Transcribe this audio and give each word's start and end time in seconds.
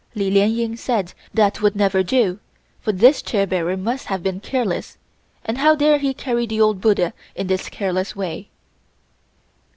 Li 0.15 0.31
Lien 0.31 0.49
Ying 0.49 0.75
said 0.75 1.13
that 1.31 1.61
would 1.61 1.75
never 1.75 2.01
do, 2.01 2.39
for 2.79 2.91
this 2.91 3.21
chair 3.21 3.45
bearer 3.45 3.77
must 3.77 4.07
have 4.07 4.23
been 4.23 4.39
careless, 4.39 4.97
and 5.45 5.59
how 5.59 5.75
dare 5.75 5.99
he 5.99 6.11
carry 6.11 6.47
the 6.47 6.59
Old 6.59 6.81
Buddha 6.81 7.13
in 7.35 7.45
this 7.45 7.69
careless 7.69 8.15
way. 8.15 8.49